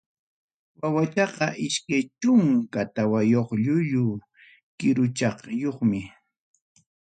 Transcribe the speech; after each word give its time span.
Wawachaqa 0.79 1.47
iskay 1.67 2.03
chunka 2.21 2.81
tawayuq 2.95 3.49
llullu 3.63 4.05
kiruchaqyumi. 4.77 6.01